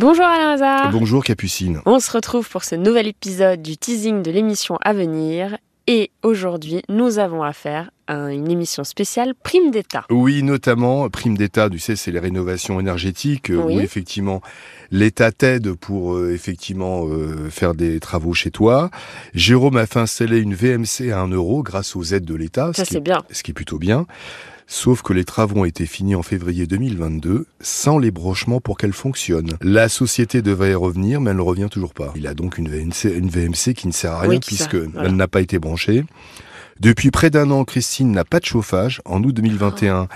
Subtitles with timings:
[0.00, 0.92] Bonjour Alain Hazard.
[0.92, 1.82] Bonjour Capucine.
[1.84, 5.58] On se retrouve pour ce nouvel épisode du teasing de l'émission à venir.
[5.86, 10.06] Et aujourd'hui, nous avons affaire à une émission spéciale Prime d'État.
[10.08, 13.76] Oui, notamment Prime d'État, tu sais, c'est les rénovations énergétiques Oui.
[13.76, 14.40] où effectivement
[14.90, 18.90] l'État t'aide pour euh, effectivement euh, faire des travaux chez toi.
[19.34, 22.86] Jérôme a fait installer une VMC à 1 euro grâce aux aides de l'État, Ça,
[22.86, 23.18] c'est est- bien.
[23.32, 24.06] ce qui est plutôt bien.
[24.72, 28.92] Sauf que les travaux ont été finis en février 2022 sans les brochements pour qu'elle
[28.92, 29.48] fonctionne.
[29.62, 32.12] La société devait y revenir, mais elle ne revient toujours pas.
[32.14, 34.70] Il a donc une VMC, une VMC qui ne sert à rien Oui, qui puisque
[34.80, 35.08] sert- voilà.
[35.08, 36.04] elle n'a pas été branchée.
[36.78, 39.02] Depuis près d'un an, Christine n'a pas de chauffage.
[39.04, 40.06] En août 2021,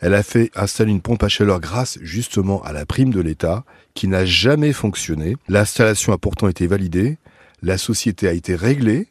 [0.00, 3.64] elle a fait installer une pompe à chaleur grâce justement à la prime de l'État
[3.94, 5.36] qui n'a jamais fonctionné.
[5.48, 7.18] L'installation a pourtant été validée.
[7.62, 9.08] La société a été réglée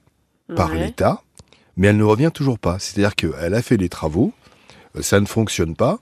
[0.56, 0.80] par Ouais.
[0.80, 1.22] l'État,
[1.76, 2.80] mais elle ne revient toujours pas.
[2.80, 4.32] C'est-à-dire qu'elle a fait les travaux,
[5.02, 6.00] ça ne fonctionne pas,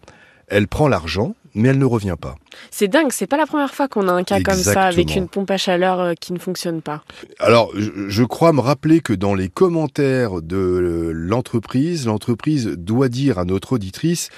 [0.47, 2.35] elle prend l'argent, mais elle ne revient pas.
[2.69, 5.27] C'est dingue, c'est pas la première fois qu'on a un cas comme ça avec une
[5.27, 7.03] pompe à chaleur euh, qui ne fonctionne pas.
[7.39, 13.09] Alors, je, je crois me rappeler que dans les commentaires de euh, l'entreprise, l'entreprise doit
[13.09, 14.29] dire à notre auditrice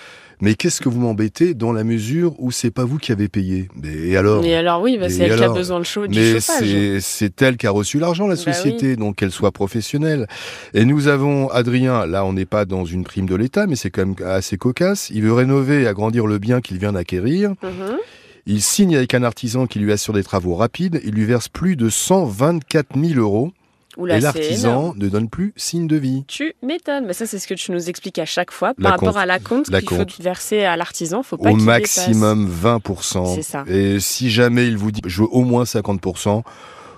[0.43, 3.69] mais qu'est-ce que vous m'embêtez dans la mesure où c'est pas vous qui avez payé?
[3.81, 4.43] Mais Et alors?
[4.43, 6.99] Et alors oui, bah, c'est elle qui a besoin de chaud, du Mais chauffage.
[6.99, 8.53] c'est- elle qui a reçu l'argent, la Bah oui.
[8.53, 10.27] société, donc qu'elle soit professionnelle.
[10.73, 13.89] Et nous avons Adrien, là on n'est pas dans une prime de l'État, mais c'est
[13.89, 15.09] quand même assez cocasse.
[15.09, 17.51] Il veut rénover et agrandir le bien qu'il vient d'acquérir.
[17.63, 17.97] Mhm.
[18.45, 20.99] Il signe avec un artisan qui lui assure des travaux rapides.
[21.05, 23.53] Il lui verse plus de 124 000 euros.
[23.97, 26.23] Oula, et l'artisan ne donne plus signe de vie.
[26.27, 28.89] Tu m'étonnes, mais ça c'est ce que tu nous expliques à chaque fois par La
[28.91, 29.17] rapport compte.
[29.17, 33.35] à la compte qu'il faut verser à l'artisan, faut pas Au maximum 20%.
[33.35, 33.63] C'est ça.
[33.67, 36.43] Et si jamais il vous dit je veux au moins 50%,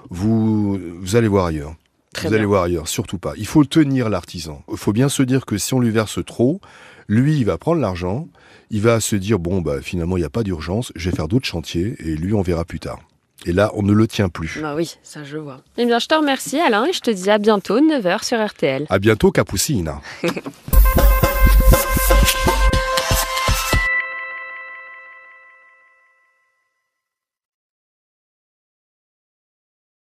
[0.10, 1.76] vous, vous allez voir ailleurs.
[2.14, 2.38] Très vous bien.
[2.38, 3.34] allez voir ailleurs, surtout pas.
[3.38, 4.64] Il faut tenir l'artisan.
[4.72, 6.62] Il faut bien se dire que si on lui verse trop,
[7.08, 8.28] lui, il va prendre l'argent,
[8.72, 11.28] il va se dire, bon, bah, finalement, il n'y a pas d'urgence, je vais faire
[11.28, 13.00] d'autres chantiers, et lui, on verra plus tard.
[13.46, 14.60] Et là, on ne le tient plus.
[14.62, 15.62] Bah oui, ça je vois.
[15.78, 18.88] Eh bien, je te remercie Alain et je te dis à bientôt 9h sur RTL.
[18.89, 19.92] À bientôt, Capucine.